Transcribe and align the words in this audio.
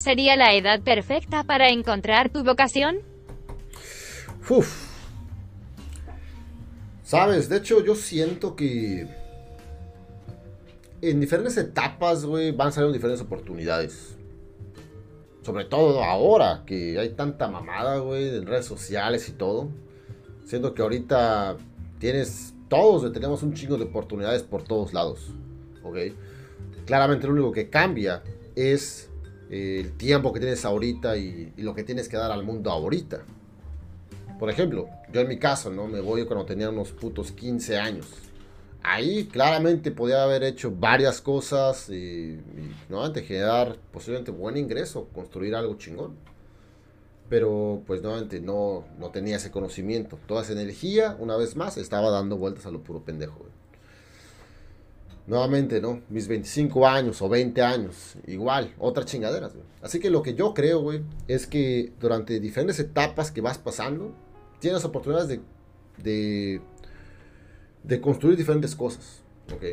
¿Sería 0.00 0.36
la 0.36 0.54
edad 0.54 0.80
perfecta 0.82 1.42
para 1.42 1.70
encontrar 1.70 2.30
tu 2.30 2.44
vocación? 2.44 2.98
Uf. 4.48 4.86
Sabes, 7.02 7.48
de 7.48 7.56
hecho 7.56 7.84
yo 7.84 7.96
siento 7.96 8.54
que 8.54 9.08
en 11.02 11.20
diferentes 11.20 11.56
etapas, 11.56 12.24
güey, 12.24 12.52
van 12.52 12.72
saliendo 12.72 12.92
diferentes 12.92 13.26
oportunidades. 13.26 14.16
Sobre 15.42 15.64
todo 15.64 16.04
ahora 16.04 16.62
que 16.64 16.96
hay 16.96 17.08
tanta 17.10 17.48
mamada, 17.48 17.98
güey, 17.98 18.36
en 18.36 18.46
redes 18.46 18.66
sociales 18.66 19.28
y 19.28 19.32
todo. 19.32 19.68
Siento 20.44 20.74
que 20.74 20.82
ahorita 20.82 21.56
tienes, 21.98 22.54
todos 22.68 23.12
tenemos 23.12 23.42
un 23.42 23.52
chingo 23.52 23.76
de 23.76 23.86
oportunidades 23.86 24.44
por 24.44 24.62
todos 24.62 24.94
lados. 24.94 25.32
¿Ok? 25.82 25.96
Claramente 26.86 27.26
lo 27.26 27.32
único 27.32 27.50
que 27.50 27.68
cambia 27.68 28.22
es 28.54 29.07
eh, 29.50 29.80
el 29.80 29.92
tiempo 29.92 30.32
que 30.32 30.40
tienes 30.40 30.64
ahorita 30.64 31.16
y, 31.16 31.52
y 31.56 31.62
lo 31.62 31.74
que 31.74 31.84
tienes 31.84 32.08
que 32.08 32.16
dar 32.16 32.30
al 32.32 32.44
mundo 32.44 32.70
ahorita. 32.70 33.22
Por 34.38 34.50
ejemplo, 34.50 34.88
yo 35.12 35.20
en 35.20 35.28
mi 35.28 35.38
caso, 35.38 35.70
¿no? 35.70 35.86
Me 35.88 36.00
voy 36.00 36.24
cuando 36.24 36.44
tenía 36.44 36.70
unos 36.70 36.92
putos 36.92 37.32
15 37.32 37.78
años 37.78 38.06
ahí 38.82 39.26
claramente 39.26 39.90
podía 39.90 40.22
haber 40.22 40.42
hecho 40.44 40.72
varias 40.72 41.20
cosas 41.20 41.88
y, 41.90 42.40
¿no? 42.88 43.04
Antes 43.04 43.26
generar 43.26 43.76
posiblemente 43.92 44.30
buen 44.30 44.56
ingreso, 44.56 45.08
construir 45.14 45.54
algo 45.54 45.76
chingón. 45.76 46.16
Pero 47.28 47.82
pues 47.86 48.00
nuevamente 48.00 48.40
no, 48.40 48.86
no 48.98 49.10
tenía 49.10 49.36
ese 49.36 49.50
conocimiento. 49.50 50.18
Toda 50.26 50.42
esa 50.42 50.52
energía, 50.52 51.14
una 51.18 51.36
vez 51.36 51.56
más, 51.56 51.76
estaba 51.76 52.10
dando 52.10 52.38
vueltas 52.38 52.64
a 52.64 52.70
lo 52.70 52.82
puro 52.82 53.02
pendejo. 53.04 53.44
Nuevamente, 55.28 55.80
¿no? 55.80 56.00
Mis 56.08 56.26
25 56.26 56.88
años 56.88 57.22
o 57.22 57.28
20 57.28 57.62
años, 57.62 58.16
igual, 58.26 58.74
otras 58.78 59.06
chingaderas, 59.06 59.52
Así 59.82 60.00
que 60.00 60.10
lo 60.10 60.22
que 60.22 60.34
yo 60.34 60.54
creo, 60.54 60.80
güey, 60.80 61.02
es 61.28 61.46
que 61.46 61.92
durante 62.00 62.40
diferentes 62.40 62.80
etapas 62.80 63.30
que 63.30 63.40
vas 63.40 63.58
pasando, 63.58 64.12
tienes 64.58 64.84
oportunidades 64.84 65.28
de, 65.28 65.40
de 66.02 66.60
de 67.88 68.00
construir 68.00 68.36
diferentes 68.36 68.76
cosas. 68.76 69.22
¿Ok? 69.52 69.64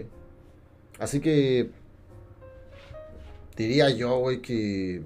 Así 1.00 1.20
que 1.20 1.69
diría 3.58 3.90
yo, 3.90 4.17
güey, 4.19 4.42
que 4.42 5.03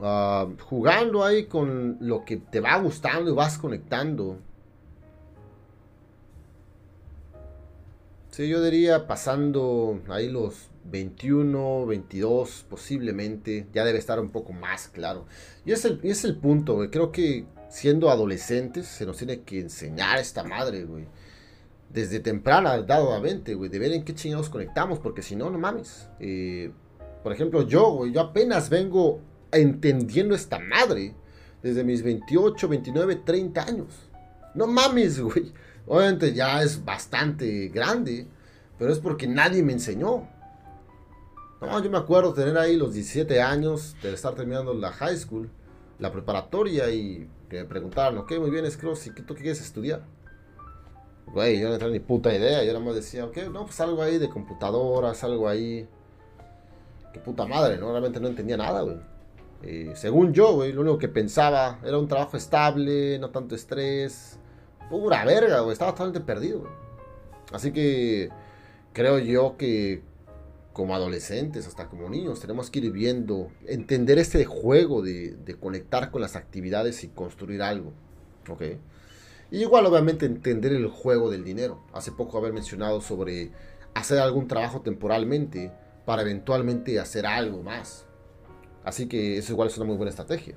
ah, 0.00 0.48
jugando 0.62 1.24
ahí 1.24 1.44
con 1.44 1.98
lo 2.00 2.24
que 2.24 2.38
te 2.38 2.60
va 2.60 2.78
gustando 2.78 3.30
y 3.30 3.34
vas 3.34 3.58
conectando. 3.58 4.38
Sí, 8.36 8.48
yo 8.48 8.62
diría 8.62 9.06
pasando 9.06 10.02
ahí 10.10 10.28
los 10.28 10.68
21, 10.84 11.86
22 11.86 12.66
posiblemente, 12.68 13.66
ya 13.72 13.82
debe 13.82 13.98
estar 13.98 14.20
un 14.20 14.28
poco 14.28 14.52
más 14.52 14.88
claro. 14.88 15.24
Y 15.64 15.72
es 15.72 15.86
el, 15.86 16.00
es 16.02 16.22
el 16.26 16.36
punto, 16.36 16.74
güey. 16.74 16.90
Creo 16.90 17.12
que 17.12 17.46
siendo 17.70 18.10
adolescentes, 18.10 18.88
se 18.88 19.06
nos 19.06 19.16
tiene 19.16 19.40
que 19.40 19.60
enseñar 19.60 20.18
esta 20.18 20.44
madre, 20.44 20.84
güey. 20.84 21.06
Desde 21.88 22.20
temprana, 22.20 22.76
dadamente, 22.82 23.54
güey, 23.54 23.70
de 23.70 23.78
ver 23.78 23.92
en 23.92 24.04
qué 24.04 24.14
chingados 24.14 24.50
conectamos, 24.50 24.98
porque 24.98 25.22
si 25.22 25.34
no, 25.34 25.48
no 25.48 25.58
mames. 25.58 26.10
Eh, 26.20 26.72
por 27.22 27.32
ejemplo, 27.32 27.62
yo, 27.62 27.90
güey, 27.92 28.12
yo 28.12 28.20
apenas 28.20 28.68
vengo 28.68 29.22
entendiendo 29.50 30.34
esta 30.34 30.58
madre 30.58 31.14
desde 31.62 31.84
mis 31.84 32.02
28, 32.02 32.68
29, 32.68 33.16
30 33.16 33.62
años. 33.62 34.10
No 34.54 34.66
mames, 34.66 35.20
güey. 35.20 35.54
Obviamente 35.86 36.32
ya 36.32 36.62
es 36.62 36.84
bastante 36.84 37.68
grande, 37.68 38.26
pero 38.78 38.92
es 38.92 38.98
porque 38.98 39.26
nadie 39.26 39.62
me 39.62 39.72
enseñó. 39.72 40.28
No, 41.60 41.82
yo 41.82 41.90
me 41.90 41.98
acuerdo 41.98 42.34
tener 42.34 42.56
ahí 42.58 42.76
los 42.76 42.92
17 42.92 43.40
años, 43.40 43.96
de 44.02 44.12
estar 44.12 44.34
terminando 44.34 44.74
la 44.74 44.92
high 44.92 45.16
school, 45.16 45.48
la 45.98 46.12
preparatoria 46.12 46.90
y 46.90 47.28
que 47.48 47.62
me 47.62 47.64
preguntaron, 47.64 48.18
ok, 48.18 48.32
muy 48.38 48.50
bien, 48.50 48.70
Scross, 48.70 49.06
¿y 49.06 49.10
tú 49.10 49.34
qué 49.34 49.42
quieres 49.42 49.60
estudiar? 49.60 50.04
Güey, 51.26 51.60
yo 51.60 51.68
no 51.68 51.78
tenía 51.78 51.94
ni 51.94 52.00
puta 52.00 52.34
idea, 52.34 52.62
yo 52.62 52.72
nada 52.72 52.84
más 52.84 52.94
decía, 52.94 53.24
ok, 53.24 53.36
no, 53.52 53.64
pues 53.64 53.80
algo 53.80 54.02
ahí 54.02 54.18
de 54.18 54.28
computadoras, 54.28 55.24
algo 55.24 55.48
ahí. 55.48 55.88
Qué 57.12 57.20
puta 57.20 57.46
madre, 57.46 57.78
¿no? 57.78 57.90
Realmente 57.90 58.20
no 58.20 58.28
entendía 58.28 58.56
nada, 58.56 58.82
güey. 58.82 58.96
Eh, 59.62 59.92
según 59.96 60.32
yo, 60.32 60.52
güey, 60.54 60.72
lo 60.72 60.82
único 60.82 60.98
que 60.98 61.08
pensaba 61.08 61.80
era 61.84 61.98
un 61.98 62.06
trabajo 62.06 62.36
estable, 62.36 63.18
no 63.18 63.30
tanto 63.30 63.54
estrés. 63.54 64.38
Pura 64.90 65.24
verga, 65.24 65.60
güey, 65.60 65.72
estaba 65.72 65.92
totalmente 65.92 66.20
perdido. 66.20 66.64
Así 67.52 67.72
que 67.72 68.30
creo 68.92 69.18
yo 69.18 69.56
que 69.56 70.02
como 70.72 70.94
adolescentes, 70.94 71.66
hasta 71.66 71.88
como 71.88 72.10
niños, 72.10 72.40
tenemos 72.40 72.70
que 72.70 72.80
ir 72.80 72.92
viendo, 72.92 73.48
entender 73.66 74.18
este 74.18 74.44
juego 74.44 75.00
de, 75.00 75.56
conectar 75.58 76.10
con 76.10 76.20
las 76.20 76.36
actividades 76.36 77.02
y 77.02 77.08
construir 77.08 77.62
algo. 77.62 77.94
¿Ok? 78.50 78.62
Y 79.50 79.62
igual, 79.62 79.86
obviamente, 79.86 80.26
entender 80.26 80.72
el 80.72 80.88
juego 80.88 81.30
del 81.30 81.44
dinero. 81.44 81.80
Hace 81.94 82.12
poco 82.12 82.36
haber 82.36 82.52
mencionado 82.52 83.00
sobre 83.00 83.52
hacer 83.94 84.18
algún 84.18 84.48
trabajo 84.48 84.82
temporalmente 84.82 85.72
para 86.04 86.20
eventualmente 86.20 87.00
hacer 87.00 87.24
algo 87.24 87.62
más. 87.62 88.04
Así 88.84 89.08
que 89.08 89.38
eso 89.38 89.52
igual 89.52 89.68
es 89.68 89.78
una 89.78 89.86
muy 89.86 89.96
buena 89.96 90.10
estrategia. 90.10 90.56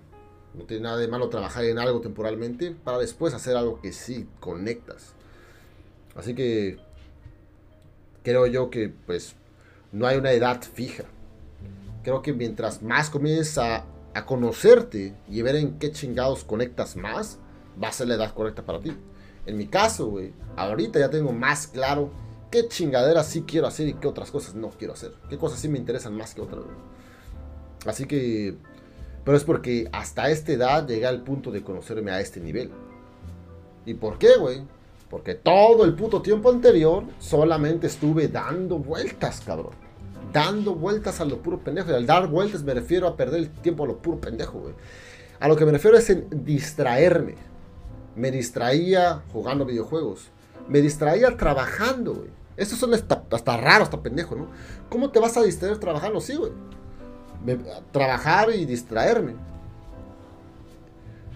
No 0.54 0.64
tiene 0.66 0.84
nada 0.84 0.98
de 0.98 1.08
malo 1.08 1.30
trabajar 1.30 1.64
en 1.66 1.80
algo 1.80 2.02
temporalmente 2.02 2.72
para 2.72 2.98
después 2.98 3.34
hacer 3.34 3.56
algo 3.56 3.80
que 3.82 3.94
sí 3.94 4.28
conectas. 4.40 5.14
Así 6.16 6.34
que 6.34 6.78
creo 8.24 8.46
yo 8.48 8.70
que 8.70 8.90
pues 8.90 9.36
no 9.92 10.08
hay 10.08 10.18
una 10.18 10.32
edad 10.32 10.62
fija. 10.62 11.04
Creo 12.04 12.22
que 12.22 12.34
mientras 12.34 12.82
más 12.82 13.10
comiences 13.10 13.58
a, 13.58 13.86
conocerte 14.26 15.16
y 15.30 15.42
ver 15.42 15.56
en 15.56 15.80
qué 15.80 15.94
chingados 15.94 16.44
conectas 16.44 16.98
más, 16.98 17.40
va 17.82 17.88
a 17.88 17.94
ser 17.94 18.10
la 18.10 18.16
edad 18.16 18.34
correcta 18.34 18.66
para 18.66 18.82
ti. 18.82 18.92
En 19.46 19.56
mi 19.58 19.68
caso, 19.68 20.08
güey, 20.08 20.34
ahorita 20.58 21.00
ya 21.00 21.10
tengo 21.10 21.32
más 21.32 21.68
claro 21.68 22.12
qué 22.52 22.68
chingaderas 22.68 23.28
sí 23.28 23.44
quiero 23.48 23.68
hacer 23.68 23.88
y 23.88 23.94
qué 23.94 24.08
otras 24.08 24.30
cosas 24.30 24.56
no 24.56 24.72
quiero 24.72 24.94
hacer. 24.94 25.14
Qué 25.30 25.38
cosas 25.38 25.60
sí 25.60 25.70
me 25.70 25.78
interesan 25.78 26.18
más 26.18 26.34
que 26.36 26.42
otras, 26.42 26.66
Así 27.86 28.06
que... 28.08 28.58
Pero 29.30 29.38
es 29.38 29.44
porque 29.44 29.88
hasta 29.92 30.32
esta 30.32 30.54
edad 30.54 30.88
llegué 30.88 31.06
al 31.06 31.22
punto 31.22 31.52
de 31.52 31.62
conocerme 31.62 32.10
a 32.10 32.20
este 32.20 32.40
nivel. 32.40 32.72
¿Y 33.86 33.94
por 33.94 34.18
qué, 34.18 34.30
güey? 34.40 34.64
Porque 35.08 35.36
todo 35.36 35.86
el 35.86 35.94
puto 35.94 36.24
tiempo 36.24 36.50
anterior 36.50 37.04
solamente 37.20 37.86
estuve 37.86 38.28
dando 38.28 38.80
vueltas, 38.80 39.44
cabrón. 39.46 39.74
Dando 40.34 40.74
vueltas 40.74 41.22
a 41.22 41.26
lo 41.26 41.44
puro 41.44 41.60
pendejo. 41.60 41.92
Y 41.92 41.94
al 41.94 42.08
dar 42.08 42.26
vueltas 42.26 42.64
me 42.64 42.74
refiero 42.74 43.06
a 43.06 43.16
perder 43.16 43.42
el 43.42 43.50
tiempo 43.52 43.84
a 43.84 43.88
lo 43.90 43.98
puro 43.98 44.20
pendejo, 44.20 44.62
güey. 44.62 44.74
A 45.40 45.48
lo 45.48 45.56
que 45.56 45.66
me 45.66 45.74
refiero 45.74 45.96
es 45.96 46.10
en 46.10 46.28
distraerme. 46.44 47.36
Me 48.16 48.32
distraía 48.32 49.22
jugando 49.32 49.64
videojuegos. 49.64 50.30
Me 50.68 50.82
distraía 50.82 51.38
trabajando, 51.38 52.16
güey. 52.16 52.30
Estos 52.58 52.80
son 52.80 52.96
hasta, 52.96 53.26
hasta 53.30 53.58
raros, 53.58 53.90
hasta 53.90 54.02
pendejo, 54.02 54.36
¿no? 54.36 54.48
¿Cómo 54.90 55.12
te 55.12 55.20
vas 55.20 55.38
a 55.38 55.44
distraer 55.44 55.78
trabajando? 55.78 56.20
Sí, 56.20 56.36
güey. 56.36 56.52
Trabajar 57.92 58.50
y 58.54 58.66
distraerme. 58.66 59.36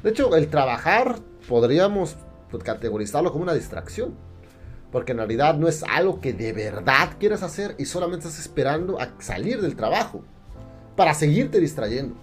De 0.03 0.09
hecho, 0.09 0.35
el 0.35 0.49
trabajar 0.49 1.19
podríamos 1.47 2.17
categorizarlo 2.61 3.31
como 3.31 3.43
una 3.43 3.53
distracción. 3.53 4.13
Porque 4.91 5.13
en 5.13 5.17
realidad 5.17 5.55
no 5.55 5.67
es 5.67 5.83
algo 5.83 6.21
que 6.21 6.33
de 6.33 6.53
verdad 6.53 7.17
quieras 7.19 7.41
hacer 7.41 7.73
y 7.79 7.85
solamente 7.85 8.27
estás 8.27 8.39
esperando 8.39 9.01
a 9.01 9.09
salir 9.19 9.59
del 9.59 9.75
trabajo 9.75 10.21
para 10.95 11.15
seguirte 11.15 11.59
distrayendo. 11.59 12.15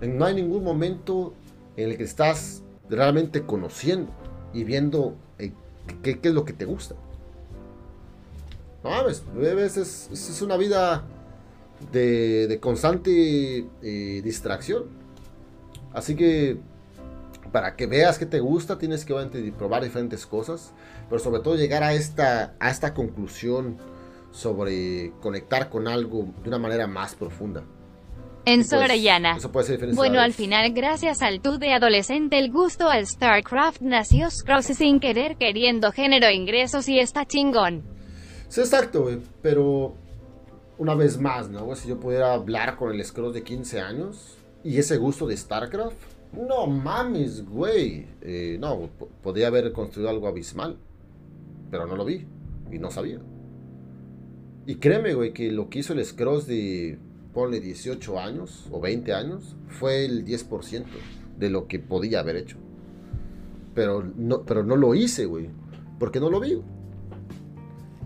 No 0.00 0.24
hay 0.24 0.34
ningún 0.34 0.64
momento 0.64 1.34
en 1.76 1.90
el 1.90 1.96
que 1.96 2.02
estás 2.02 2.64
realmente 2.90 3.42
conociendo 3.46 4.10
y 4.52 4.64
viendo 4.64 5.14
eh, 5.38 5.52
qué, 6.02 6.18
es 6.20 6.34
lo 6.34 6.44
que 6.44 6.52
te 6.52 6.64
gusta. 6.64 6.96
No 8.82 8.90
mames, 8.90 9.22
es, 9.76 10.10
es 10.10 10.42
una 10.42 10.56
vida 10.56 11.04
de, 11.90 12.58
constante 12.60 13.66
eh, 13.82 14.20
distracción. 14.22 14.84
Así 15.92 16.14
que 16.14 16.58
para 17.52 17.76
que 17.76 17.86
veas 17.86 18.18
que 18.18 18.26
te 18.26 18.40
gusta, 18.40 18.78
tienes 18.78 19.04
que 19.04 19.52
probar 19.56 19.84
diferentes 19.84 20.26
cosas, 20.26 20.72
pero 21.08 21.20
sobre 21.20 21.42
todo 21.42 21.54
llegar 21.56 21.82
a 21.82 21.92
esta, 21.92 22.54
a 22.58 22.70
esta 22.70 22.94
conclusión 22.94 23.76
sobre 24.30 25.12
conectar 25.20 25.68
con 25.68 25.86
algo 25.86 26.28
de 26.42 26.48
una 26.48 26.58
manera 26.58 26.86
más 26.86 27.14
profunda. 27.14 27.62
En 28.44 28.64
Sorayana. 28.64 29.38
bueno, 29.94 30.18
al 30.18 30.32
final, 30.32 30.72
gracias 30.72 31.22
al 31.22 31.40
tú 31.40 31.58
de 31.58 31.74
adolescente, 31.74 32.38
el 32.38 32.50
gusto 32.50 32.88
al 32.88 33.06
StarCraft 33.06 33.82
nació 33.82 34.28
Scross 34.30 34.66
sin 34.66 34.98
querer, 34.98 35.36
queriendo 35.36 35.92
género 35.92 36.28
ingresos 36.28 36.88
y 36.88 36.98
está 36.98 37.24
chingón. 37.24 37.84
Sí, 38.48 38.60
exacto. 38.60 39.08
Pero 39.42 39.94
una 40.82 40.96
vez 40.96 41.20
más, 41.20 41.48
¿no? 41.48 41.76
Si 41.76 41.88
yo 41.88 42.00
pudiera 42.00 42.34
hablar 42.34 42.74
con 42.74 42.92
el 42.92 43.04
Scross 43.04 43.34
de 43.34 43.44
15 43.44 43.80
años 43.80 44.36
y 44.64 44.78
ese 44.78 44.96
gusto 44.96 45.28
de 45.28 45.36
StarCraft, 45.36 45.96
no 46.32 46.66
mames, 46.66 47.48
güey. 47.48 48.08
Eh, 48.20 48.56
no, 48.60 48.90
podría 49.22 49.46
haber 49.46 49.72
construido 49.72 50.10
algo 50.10 50.26
abismal. 50.26 50.76
Pero 51.70 51.86
no 51.86 51.94
lo 51.94 52.04
vi. 52.04 52.26
Y 52.72 52.80
no 52.80 52.90
sabía. 52.90 53.20
Y 54.66 54.74
créeme, 54.74 55.14
güey, 55.14 55.32
que 55.32 55.52
lo 55.52 55.70
que 55.70 55.78
hizo 55.78 55.92
el 55.92 56.04
Scross 56.04 56.48
de 56.48 56.98
ponle 57.32 57.60
18 57.60 58.18
años 58.18 58.66
o 58.72 58.80
20 58.80 59.14
años, 59.14 59.54
fue 59.68 60.04
el 60.04 60.24
10% 60.24 60.84
de 61.38 61.48
lo 61.48 61.68
que 61.68 61.78
podía 61.78 62.18
haber 62.18 62.34
hecho. 62.34 62.56
Pero 63.72 64.02
no, 64.16 64.42
pero 64.42 64.64
no 64.64 64.74
lo 64.74 64.96
hice, 64.96 65.26
güey. 65.26 65.48
Porque 66.00 66.18
no 66.18 66.28
lo 66.28 66.40
vi. 66.40 66.60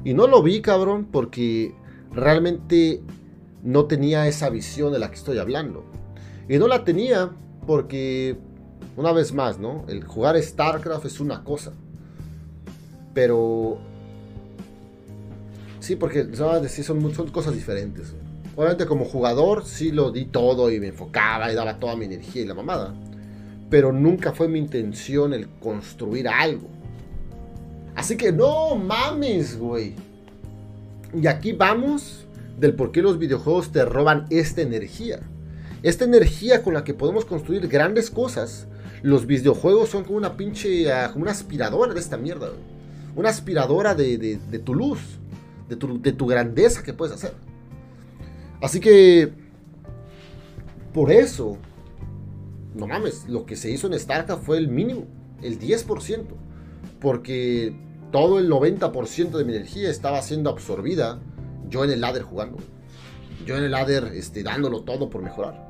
Y 0.04 0.12
no 0.12 0.26
lo 0.26 0.42
vi, 0.42 0.60
cabrón, 0.60 1.08
porque 1.10 1.74
realmente 2.12 3.00
no 3.62 3.86
tenía 3.86 4.26
esa 4.28 4.48
visión 4.50 4.92
de 4.92 4.98
la 4.98 5.08
que 5.08 5.16
estoy 5.16 5.38
hablando. 5.38 5.84
Y 6.48 6.58
no 6.58 6.68
la 6.68 6.84
tenía 6.84 7.30
porque, 7.66 8.36
una 8.96 9.12
vez 9.12 9.32
más, 9.32 9.58
¿no? 9.58 9.84
El 9.88 10.04
jugar 10.04 10.40
StarCraft 10.40 11.04
es 11.06 11.20
una 11.20 11.42
cosa. 11.42 11.72
Pero... 13.12 13.78
Sí, 15.80 15.96
porque 15.96 16.34
son, 16.34 17.14
son 17.14 17.30
cosas 17.30 17.54
diferentes. 17.54 18.14
Obviamente 18.56 18.86
como 18.86 19.04
jugador 19.04 19.64
sí 19.66 19.92
lo 19.92 20.10
di 20.10 20.24
todo 20.24 20.70
y 20.70 20.80
me 20.80 20.88
enfocaba 20.88 21.52
y 21.52 21.54
daba 21.54 21.78
toda 21.78 21.94
mi 21.94 22.06
energía 22.06 22.42
y 22.42 22.46
la 22.46 22.54
mamada. 22.54 22.94
Pero 23.68 23.92
nunca 23.92 24.32
fue 24.32 24.48
mi 24.48 24.58
intención 24.58 25.34
el 25.34 25.48
construir 25.48 26.28
algo. 26.28 26.68
Así 27.94 28.16
que 28.16 28.32
no 28.32 28.76
mames, 28.76 29.58
güey. 29.58 29.94
Y 31.16 31.26
aquí 31.28 31.52
vamos 31.52 32.26
del 32.58 32.74
por 32.74 32.92
qué 32.92 33.00
los 33.00 33.18
videojuegos 33.18 33.72
te 33.72 33.84
roban 33.86 34.26
esta 34.28 34.60
energía. 34.60 35.20
Esta 35.82 36.04
energía 36.04 36.62
con 36.62 36.74
la 36.74 36.84
que 36.84 36.92
podemos 36.92 37.24
construir 37.24 37.68
grandes 37.68 38.10
cosas. 38.10 38.66
Los 39.02 39.26
videojuegos 39.26 39.88
son 39.88 40.04
como 40.04 40.18
una 40.18 40.36
pinche. 40.36 40.92
Ah, 40.92 41.10
como 41.12 41.22
una 41.22 41.32
aspiradora 41.32 41.94
de 41.94 42.00
esta 42.00 42.18
mierda. 42.18 42.50
Una 43.14 43.30
aspiradora 43.30 43.94
de, 43.94 44.38
tu 44.62 44.74
luz. 44.74 45.00
De 45.70 45.76
tu, 45.76 46.00
de 46.00 46.12
tu 46.12 46.26
grandeza 46.26 46.82
que 46.82 46.92
puedes 46.92 47.14
hacer. 47.14 47.32
Así 48.60 48.78
que. 48.78 49.32
Por 50.92 51.10
eso. 51.10 51.56
No 52.74 52.86
mames, 52.86 53.26
lo 53.26 53.46
que 53.46 53.56
se 53.56 53.70
hizo 53.70 53.86
en 53.86 53.98
StarCraft 53.98 54.44
fue 54.44 54.58
el 54.58 54.68
mínimo. 54.68 55.06
El 55.40 55.58
10%. 55.58 56.24
Porque 57.00 57.74
todo 58.10 58.38
el 58.38 58.50
90% 58.50 59.30
de 59.30 59.44
mi 59.44 59.54
energía 59.54 59.90
estaba 59.90 60.22
siendo 60.22 60.50
absorbida 60.50 61.18
yo 61.68 61.84
en 61.84 61.90
el 61.90 62.00
ladder 62.00 62.22
jugando. 62.22 62.58
Yo 63.44 63.56
en 63.56 63.64
el 63.64 63.70
ladder 63.72 64.12
este, 64.14 64.42
dándolo 64.42 64.82
todo 64.82 65.10
por 65.10 65.22
mejorar. 65.22 65.66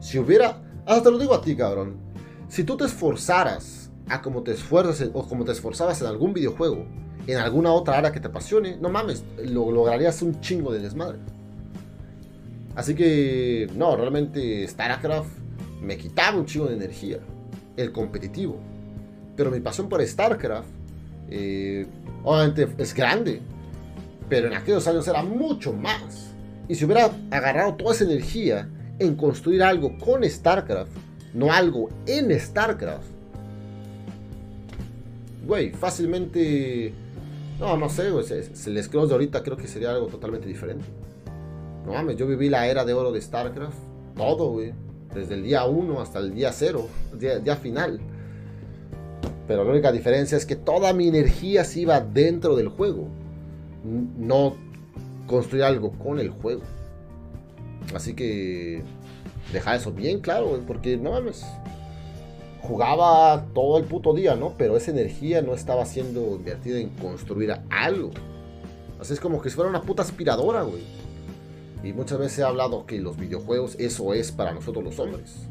Si 0.00 0.18
hubiera, 0.18 0.62
hasta 0.84 1.10
lo 1.10 1.18
digo 1.18 1.34
a 1.34 1.40
ti, 1.40 1.56
cabrón. 1.56 1.96
Si 2.48 2.64
tú 2.64 2.76
te 2.76 2.84
esforzaras 2.84 3.90
a 4.08 4.22
como 4.22 4.42
te 4.42 4.52
esfuerzas 4.52 5.08
o 5.12 5.26
como 5.26 5.44
te 5.44 5.52
esforzabas 5.52 6.00
en 6.00 6.06
algún 6.06 6.32
videojuego, 6.32 6.86
en 7.26 7.38
alguna 7.38 7.72
otra 7.72 7.98
área 7.98 8.12
que 8.12 8.20
te 8.20 8.28
apasione, 8.28 8.76
no 8.76 8.88
mames, 8.88 9.24
lo 9.44 9.70
lograrías 9.72 10.22
un 10.22 10.40
chingo 10.40 10.72
de 10.72 10.80
desmadre. 10.80 11.18
Así 12.76 12.94
que, 12.94 13.70
no, 13.74 13.96
realmente 13.96 14.66
StarCraft 14.68 15.30
me 15.80 15.96
quitaba 15.96 16.36
un 16.36 16.46
chingo 16.46 16.66
de 16.66 16.74
energía. 16.74 17.18
El 17.76 17.90
competitivo. 17.90 18.58
Pero 19.34 19.50
mi 19.50 19.60
pasión 19.60 19.88
por 19.88 20.06
StarCraft 20.06 20.68
eh, 21.30 21.86
obviamente 22.24 22.68
es 22.78 22.94
grande, 22.94 23.40
pero 24.28 24.48
en 24.48 24.54
aquellos 24.54 24.86
años 24.86 25.06
era 25.08 25.22
mucho 25.22 25.72
más. 25.72 26.32
Y 26.68 26.74
si 26.74 26.84
hubiera 26.84 27.10
agarrado 27.30 27.74
toda 27.74 27.94
esa 27.94 28.04
energía 28.04 28.68
en 28.98 29.14
construir 29.14 29.62
algo 29.62 29.96
con 29.98 30.24
StarCraft, 30.24 30.90
no 31.34 31.52
algo 31.52 31.88
en 32.06 32.38
StarCraft, 32.38 33.16
güey, 35.46 35.70
fácilmente. 35.70 36.92
No, 37.58 37.76
no 37.76 37.88
sé, 37.88 38.10
güey. 38.10 38.24
Si 38.52 38.70
les 38.70 38.88
creo 38.88 39.06
de 39.06 39.12
ahorita 39.14 39.42
creo 39.42 39.56
que 39.56 39.68
sería 39.68 39.90
algo 39.92 40.06
totalmente 40.06 40.46
diferente. 40.46 40.84
No 41.86 41.92
mames, 41.92 42.16
yo 42.16 42.26
viví 42.26 42.48
la 42.48 42.66
era 42.66 42.84
de 42.84 42.92
oro 42.92 43.12
de 43.12 43.20
StarCraft. 43.20 43.78
Todo, 44.16 44.50
güey. 44.50 44.72
Desde 45.14 45.34
el 45.34 45.44
día 45.44 45.64
1 45.64 46.00
hasta 46.00 46.18
el 46.18 46.34
día 46.34 46.52
0, 46.52 46.88
día, 47.18 47.38
día 47.38 47.56
final. 47.56 48.00
Pero 49.46 49.64
la 49.64 49.70
única 49.70 49.92
diferencia 49.92 50.36
es 50.36 50.44
que 50.44 50.56
toda 50.56 50.92
mi 50.92 51.08
energía 51.08 51.64
se 51.64 51.80
iba 51.80 52.00
dentro 52.00 52.56
del 52.56 52.68
juego. 52.68 53.08
No 53.84 54.56
construir 55.26 55.64
algo 55.64 55.92
con 55.92 56.18
el 56.18 56.30
juego. 56.30 56.62
Así 57.94 58.14
que 58.14 58.82
deja 59.52 59.76
eso 59.76 59.92
bien 59.92 60.20
claro, 60.20 60.60
porque 60.66 60.96
no 60.96 61.12
mames. 61.12 61.44
Jugaba 62.62 63.46
todo 63.54 63.78
el 63.78 63.84
puto 63.84 64.12
día, 64.12 64.34
¿no? 64.34 64.54
Pero 64.58 64.76
esa 64.76 64.90
energía 64.90 65.42
no 65.42 65.54
estaba 65.54 65.86
siendo 65.86 66.34
invertida 66.34 66.78
en 66.78 66.88
construir 66.90 67.54
algo. 67.70 68.10
Así 69.00 69.12
es 69.12 69.20
como 69.20 69.40
que 69.40 69.50
si 69.50 69.54
fuera 69.54 69.70
una 69.70 69.82
puta 69.82 70.02
aspiradora, 70.02 70.62
güey. 70.62 70.82
Y 71.84 71.92
muchas 71.92 72.18
veces 72.18 72.40
he 72.40 72.42
hablado 72.42 72.86
que 72.86 72.98
los 72.98 73.16
videojuegos 73.16 73.76
eso 73.78 74.14
es 74.14 74.32
para 74.32 74.52
nosotros 74.52 74.82
los 74.82 74.98
hombres 74.98 75.46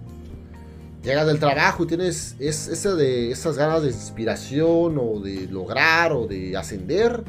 llegas 1.05 1.27
del 1.27 1.39
trabajo 1.39 1.83
y 1.83 1.87
tienes 1.87 2.35
esa 2.39 2.95
de, 2.95 3.29
esas 3.29 3.57
ganas 3.57 3.83
de 3.83 3.89
inspiración 3.89 4.97
o 4.99 5.19
de 5.19 5.47
lograr 5.47 6.11
o 6.11 6.25
de 6.25 6.57
ascender, 6.57 7.23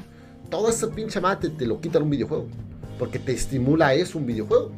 todo 0.49 0.71
ese 0.71 0.89
pinche 0.89 1.21
mate 1.21 1.51
te 1.51 1.67
lo 1.67 1.81
quita 1.81 1.99
un 1.99 2.11
videojuego. 2.11 2.47
Porque 2.99 3.19
te 3.19 3.33
estimula 3.33 3.93
eso 3.95 4.19
un 4.19 4.27
videojuego. 4.27 4.73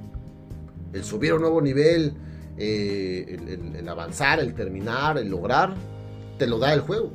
El 0.93 1.05
subir 1.05 1.31
a 1.31 1.35
un 1.37 1.43
nuevo 1.43 1.63
nivel, 1.63 2.15
eh, 2.57 3.39
el, 3.77 3.89
avanzar, 3.89 4.41
el 4.41 4.55
terminar, 4.55 5.17
el 5.19 5.29
lograr, 5.29 5.75
te 6.37 6.49
lo 6.49 6.59
da 6.59 6.75
el 6.75 6.81
juego. 6.81 7.13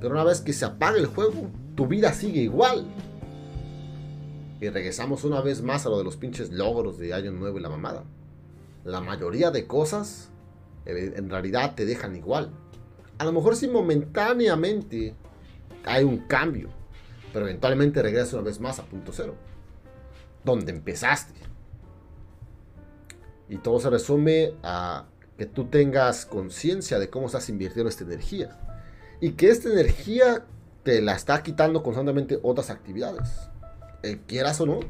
Pero 0.00 0.12
una 0.12 0.24
vez 0.24 0.42
que 0.42 0.52
se 0.52 0.66
apaga 0.66 0.98
el 0.98 1.06
juego, 1.06 1.48
tu 1.74 1.86
vida 1.86 2.12
sigue 2.12 2.42
igual. 2.42 2.84
Y 4.60 4.68
regresamos 4.68 5.24
una 5.24 5.40
vez 5.40 5.62
más 5.62 5.86
a 5.86 5.88
lo 5.88 5.96
de 5.98 6.04
los 6.04 6.16
pinches 6.16 6.50
logros 6.50 6.98
de 6.98 7.14
Año 7.14 7.32
Nuevo 7.32 7.58
y 7.58 7.62
la 7.62 7.70
mamada. 7.70 8.04
La 8.84 9.00
mayoría 9.00 9.50
de 9.50 9.66
cosas 9.66 10.28
en 10.86 11.30
realidad 11.30 11.74
te 11.74 11.84
dejan 11.84 12.16
igual. 12.16 12.50
A 13.18 13.24
lo 13.24 13.32
mejor 13.32 13.56
si 13.56 13.68
momentáneamente 13.68 15.14
hay 15.84 16.04
un 16.04 16.18
cambio, 16.18 16.68
pero 17.32 17.46
eventualmente 17.46 18.02
regresas 18.02 18.34
una 18.34 18.42
vez 18.42 18.60
más 18.60 18.78
a 18.78 18.84
punto 18.84 19.12
cero, 19.12 19.34
donde 20.44 20.72
empezaste. 20.72 21.40
Y 23.48 23.58
todo 23.58 23.78
se 23.80 23.90
resume 23.90 24.54
a 24.62 25.06
que 25.36 25.46
tú 25.46 25.66
tengas 25.66 26.26
conciencia 26.26 26.98
de 26.98 27.10
cómo 27.10 27.26
estás 27.26 27.48
invirtiendo 27.48 27.88
esta 27.88 28.04
energía. 28.04 28.58
Y 29.20 29.32
que 29.32 29.50
esta 29.50 29.70
energía 29.70 30.44
te 30.82 31.00
la 31.00 31.14
está 31.14 31.42
quitando 31.42 31.82
constantemente 31.82 32.38
otras 32.42 32.70
actividades. 32.70 33.48
El 34.02 34.20
quieras 34.20 34.60
o 34.60 34.66
no, 34.66 34.80